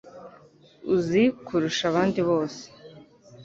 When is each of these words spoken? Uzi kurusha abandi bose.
Uzi 0.93 1.23
kurusha 1.45 1.83
abandi 1.91 2.19
bose. 2.29 2.61